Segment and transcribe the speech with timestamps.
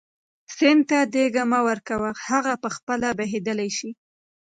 [0.55, 3.89] سیند ته دیکه مه ورکوه هغه په خپله بهېدلی شي.